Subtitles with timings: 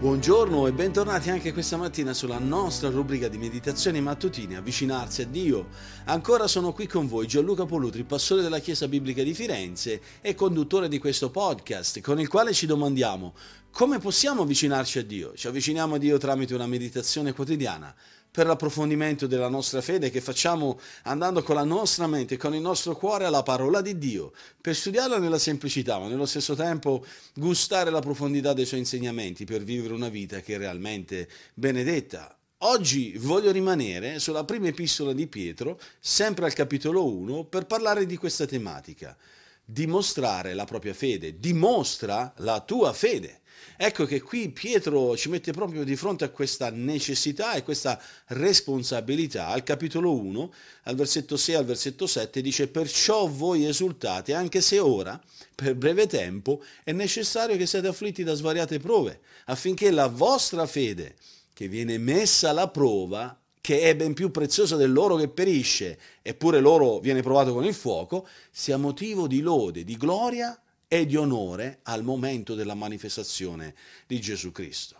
[0.00, 5.68] buongiorno e bentornati anche questa mattina sulla nostra rubrica di meditazioni mattutine Avvicinarsi a Dio.
[6.06, 10.88] Ancora sono qui con voi Gianluca Polutri, pastore della Chiesa Biblica di Firenze e conduttore
[10.88, 13.34] di questo podcast, con il quale ci domandiamo
[13.70, 15.34] come possiamo avvicinarci a Dio.
[15.34, 17.94] Ci avviciniamo a Dio tramite una meditazione quotidiana
[18.30, 22.96] per l'approfondimento della nostra fede che facciamo andando con la nostra mente con il nostro
[22.96, 28.00] cuore alla parola di Dio, per studiarla nella semplicità, ma nello stesso tempo gustare la
[28.00, 32.34] profondità dei suoi insegnamenti per vivere una vita che è realmente benedetta.
[32.62, 38.18] Oggi voglio rimanere sulla prima epistola di Pietro, sempre al capitolo 1, per parlare di
[38.18, 39.16] questa tematica.
[39.64, 43.40] Dimostrare la propria fede, dimostra la tua fede.
[43.76, 49.48] Ecco che qui Pietro ci mette proprio di fronte a questa necessità e questa responsabilità.
[49.48, 50.52] Al capitolo 1,
[50.84, 55.20] al versetto 6 al versetto 7 dice perciò voi esultate anche se ora,
[55.54, 61.16] per breve tempo, è necessario che siate afflitti da svariate prove, affinché la vostra fede,
[61.52, 66.98] che viene messa alla prova, che è ben più preziosa dell'oro che perisce, eppure l'oro
[66.98, 70.58] viene provato con il fuoco, sia motivo di lode, di gloria
[70.92, 73.76] e di onore al momento della manifestazione
[74.08, 74.96] di Gesù Cristo.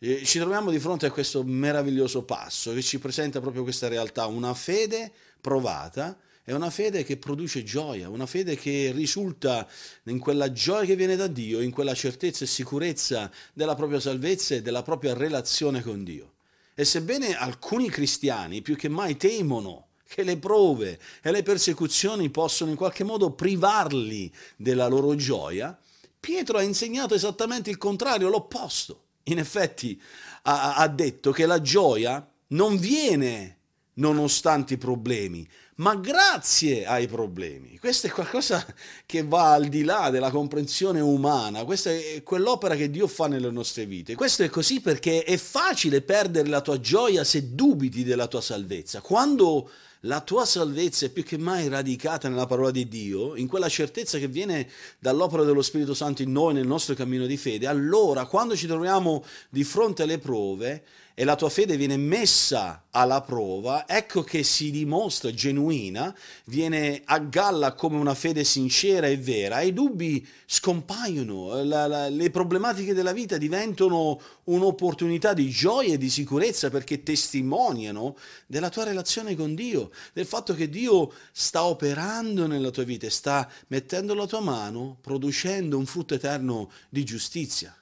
[0.00, 4.52] Ci troviamo di fronte a questo meraviglioso passo che ci presenta proprio questa realtà, una
[4.52, 9.64] fede provata è una fede che produce gioia, una fede che risulta
[10.06, 14.56] in quella gioia che viene da Dio, in quella certezza e sicurezza della propria salvezza
[14.56, 16.32] e della propria relazione con Dio.
[16.74, 22.70] E sebbene alcuni cristiani più che mai temono che le prove e le persecuzioni possono
[22.70, 25.76] in qualche modo privarli della loro gioia,
[26.20, 29.00] Pietro ha insegnato esattamente il contrario, l'opposto.
[29.24, 30.00] In effetti
[30.42, 33.56] ha, ha detto che la gioia non viene
[33.94, 37.78] nonostante i problemi, ma grazie ai problemi.
[37.78, 38.64] Questo è qualcosa
[39.04, 43.50] che va al di là della comprensione umana, questa è quell'opera che Dio fa nelle
[43.50, 44.14] nostre vite.
[44.14, 49.00] Questo è così perché è facile perdere la tua gioia se dubiti della tua salvezza.
[49.00, 49.70] Quando
[50.04, 54.18] la tua salvezza è più che mai radicata nella parola di Dio, in quella certezza
[54.18, 54.68] che viene
[54.98, 59.24] dall'opera dello Spirito Santo in noi nel nostro cammino di fede, allora quando ci troviamo
[59.48, 60.82] di fronte alle prove,
[61.14, 66.14] e la tua fede viene messa alla prova, ecco che si dimostra genuina,
[66.46, 72.30] viene a galla come una fede sincera e vera, i dubbi scompaiono, la, la, le
[72.30, 79.34] problematiche della vita diventano un'opportunità di gioia e di sicurezza perché testimoniano della tua relazione
[79.34, 84.40] con Dio, del fatto che Dio sta operando nella tua vita sta mettendo la tua
[84.40, 87.74] mano, producendo un frutto eterno di giustizia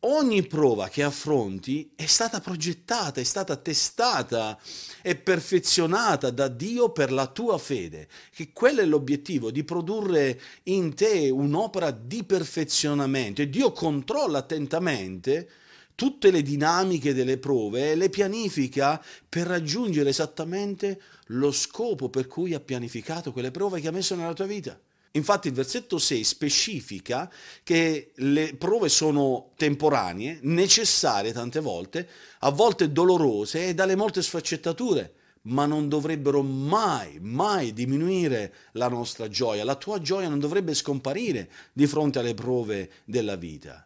[0.00, 4.58] ogni prova che affronti è stata progettata, è stata testata
[5.02, 10.94] e perfezionata da Dio per la tua fede, che quello è l'obiettivo, di produrre in
[10.94, 15.48] te un'opera di perfezionamento e Dio controlla attentamente
[15.94, 22.54] tutte le dinamiche delle prove e le pianifica per raggiungere esattamente lo scopo per cui
[22.54, 24.80] ha pianificato quelle prove che ha messo nella tua vita.
[25.12, 27.30] Infatti il versetto 6 specifica
[27.64, 32.08] che le prove sono temporanee, necessarie tante volte,
[32.40, 39.28] a volte dolorose e dalle molte sfaccettature, ma non dovrebbero mai, mai diminuire la nostra
[39.28, 39.64] gioia.
[39.64, 43.84] La tua gioia non dovrebbe scomparire di fronte alle prove della vita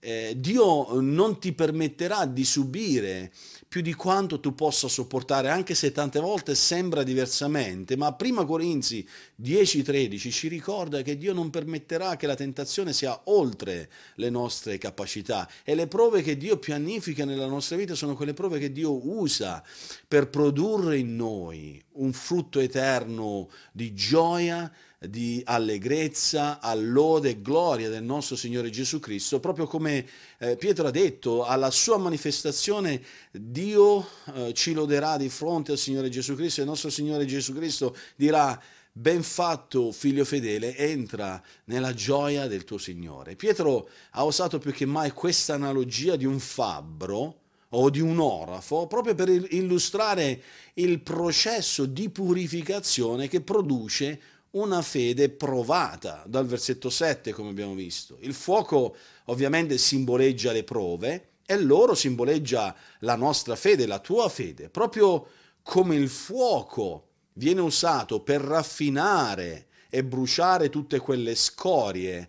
[0.00, 3.32] eh, Dio non ti permetterà di subire
[3.68, 9.06] più di quanto tu possa sopportare, anche se tante volte sembra diversamente, ma prima Corinzi
[9.34, 15.48] 10:13 ci ricorda che Dio non permetterà che la tentazione sia oltre le nostre capacità.
[15.64, 19.62] E le prove che Dio pianifica nella nostra vita sono quelle prove che Dio usa
[20.06, 28.02] per produrre in noi un frutto eterno di gioia, di allegrezza, allode e gloria del
[28.02, 30.06] nostro Signore Gesù Cristo, proprio come
[30.38, 36.08] eh, Pietro ha detto, alla sua manifestazione Dio eh, ci loderà di fronte al Signore
[36.08, 38.60] Gesù Cristo e il nostro Signore Gesù Cristo dirà
[38.90, 43.36] ben fatto figlio fedele, entra nella gioia del tuo Signore.
[43.36, 47.40] Pietro ha usato più che mai questa analogia di un fabbro,
[47.70, 50.42] o di un orafo proprio per illustrare
[50.74, 54.20] il processo di purificazione che produce
[54.56, 58.16] una fede provata dal versetto 7 come abbiamo visto.
[58.20, 64.68] Il fuoco ovviamente simboleggia le prove e l'oro simboleggia la nostra fede, la tua fede,
[64.68, 65.28] proprio
[65.62, 72.28] come il fuoco viene usato per raffinare e bruciare tutte quelle scorie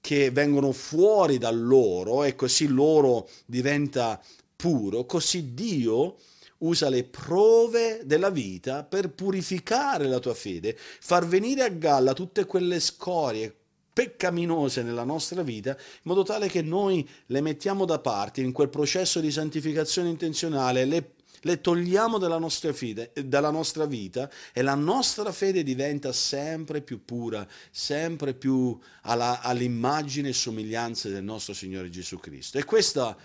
[0.00, 4.20] che vengono fuori dall'oro e così l'oro diventa
[4.56, 6.16] puro, così Dio
[6.58, 12.46] usa le prove della vita per purificare la tua fede, far venire a galla tutte
[12.46, 13.54] quelle scorie,
[13.92, 18.68] peccaminose nella nostra vita, in modo tale che noi le mettiamo da parte in quel
[18.68, 21.12] processo di santificazione intenzionale, le
[21.42, 27.04] le togliamo dalla nostra, fede, dalla nostra vita e la nostra fede diventa sempre più
[27.04, 32.58] pura, sempre più alla, all'immagine e somiglianza del nostro Signore Gesù Cristo.
[32.58, 33.16] E questa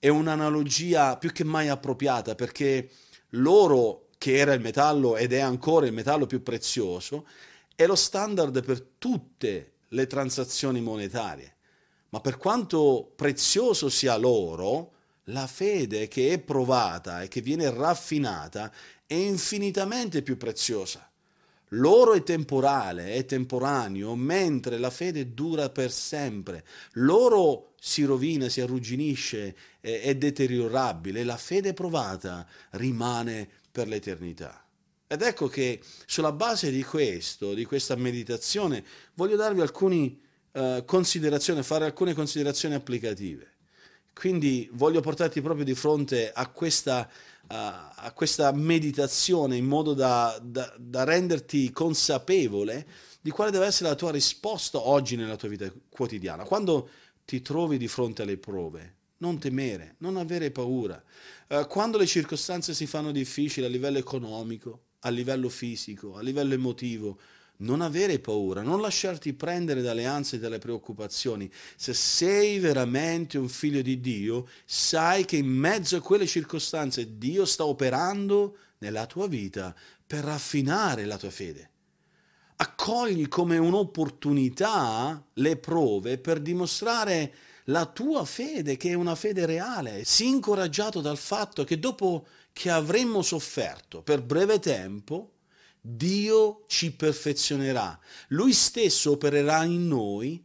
[0.00, 2.90] è un'analogia più che mai appropriata perché
[3.34, 7.26] l'oro, che era il metallo ed è ancora il metallo più prezioso,
[7.76, 11.56] è lo standard per tutte le transazioni monetarie.
[12.08, 14.92] Ma per quanto prezioso sia l'oro,
[15.24, 18.72] la fede che è provata e che viene raffinata
[19.06, 21.08] è infinitamente più preziosa.
[21.74, 26.64] L'oro è temporale, è temporaneo, mentre la fede dura per sempre.
[26.92, 34.64] L'oro si rovina, si arrugginisce, è, è deteriorabile, la fede provata rimane per l'eternità.
[35.06, 38.84] Ed ecco che sulla base di questo, di questa meditazione,
[39.14, 40.18] voglio darvi alcune
[40.52, 43.58] uh, considerazioni, fare alcune considerazioni applicative.
[44.12, 50.38] Quindi voglio portarti proprio di fronte a questa, uh, a questa meditazione in modo da,
[50.42, 52.86] da, da renderti consapevole
[53.20, 56.44] di quale deve essere la tua risposta oggi nella tua vita quotidiana.
[56.44, 56.88] Quando
[57.24, 61.02] ti trovi di fronte alle prove, non temere, non avere paura.
[61.48, 66.54] Uh, quando le circostanze si fanno difficili a livello economico, a livello fisico, a livello
[66.54, 67.18] emotivo,
[67.60, 71.50] non avere paura, non lasciarti prendere dalle ansie e dalle preoccupazioni.
[71.76, 77.44] Se sei veramente un figlio di Dio, sai che in mezzo a quelle circostanze Dio
[77.44, 79.74] sta operando nella tua vita
[80.06, 81.68] per raffinare la tua fede.
[82.56, 87.32] Accogli come un'opportunità le prove per dimostrare
[87.64, 90.04] la tua fede, che è una fede reale.
[90.04, 95.30] Sii incoraggiato dal fatto che dopo che avremmo sofferto per breve tempo,
[95.80, 97.98] Dio ci perfezionerà,
[98.28, 100.44] Lui stesso opererà in noi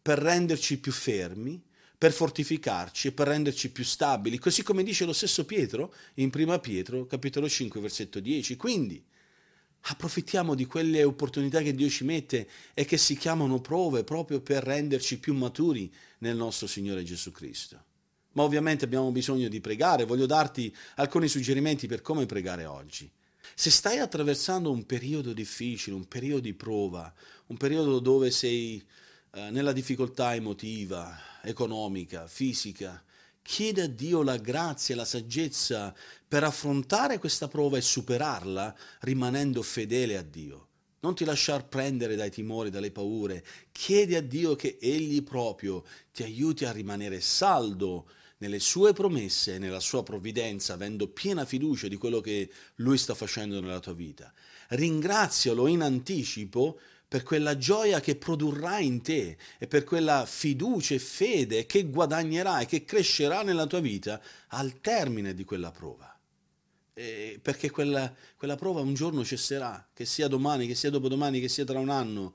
[0.00, 1.60] per renderci più fermi,
[1.98, 6.60] per fortificarci e per renderci più stabili, così come dice lo stesso Pietro in 1
[6.60, 8.56] Pietro capitolo 5 versetto 10.
[8.56, 9.04] Quindi
[9.88, 14.62] approfittiamo di quelle opportunità che Dio ci mette e che si chiamano prove proprio per
[14.62, 17.82] renderci più maturi nel nostro Signore Gesù Cristo.
[18.32, 23.10] Ma ovviamente abbiamo bisogno di pregare, voglio darti alcuni suggerimenti per come pregare oggi.
[23.54, 27.12] Se stai attraversando un periodo difficile, un periodo di prova,
[27.46, 28.84] un periodo dove sei
[29.32, 33.02] eh, nella difficoltà emotiva, economica, fisica,
[33.42, 35.94] chiede a Dio la grazia e la saggezza
[36.26, 40.68] per affrontare questa prova e superarla rimanendo fedele a Dio.
[41.00, 43.44] Non ti lasciar prendere dai timori, dalle paure.
[43.70, 49.58] Chiedi a Dio che Egli proprio ti aiuti a rimanere saldo nelle sue promesse e
[49.58, 54.32] nella sua provvidenza, avendo piena fiducia di quello che Lui sta facendo nella tua vita.
[54.68, 56.78] Ringrazialo in anticipo
[57.08, 62.66] per quella gioia che produrrà in te e per quella fiducia e fede che guadagnerai,
[62.66, 66.10] che crescerà nella tua vita al termine di quella prova.
[66.92, 71.48] E perché quella, quella prova un giorno cesserà, che sia domani, che sia dopodomani, che
[71.48, 72.34] sia tra un anno,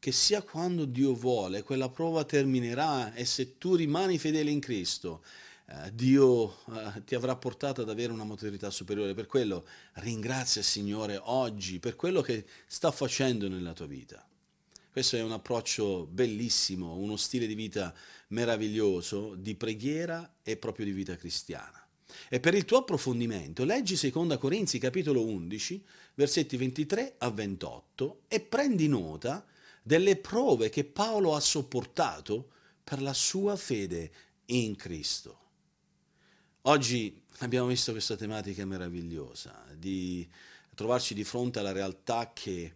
[0.00, 5.22] che sia quando Dio vuole, quella prova terminerà e se tu rimani fedele in Cristo,
[5.66, 9.12] eh, Dio eh, ti avrà portato ad avere una maturità superiore.
[9.12, 14.26] Per quello ringrazia il Signore oggi per quello che sta facendo nella tua vita.
[14.90, 17.94] Questo è un approccio bellissimo, uno stile di vita
[18.28, 21.86] meraviglioso di preghiera e proprio di vita cristiana.
[22.28, 28.40] E per il tuo approfondimento leggi 2 Corinzi capitolo 11, versetti 23 a 28 e
[28.40, 29.44] prendi nota
[29.90, 32.50] delle prove che Paolo ha sopportato
[32.84, 34.12] per la sua fede
[34.46, 35.38] in Cristo.
[36.62, 40.28] Oggi abbiamo visto questa tematica meravigliosa di
[40.76, 42.74] trovarci di fronte alla realtà che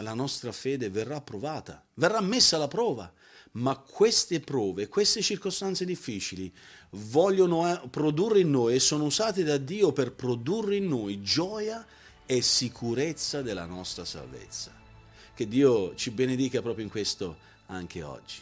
[0.00, 3.12] la nostra fede verrà provata, verrà messa alla prova,
[3.52, 6.52] ma queste prove, queste circostanze difficili
[6.90, 11.86] vogliono eh, produrre in noi e sono usate da Dio per produrre in noi gioia
[12.26, 14.78] e sicurezza della nostra salvezza.
[15.38, 18.40] Che Dio ci benedica proprio in questo anche oggi.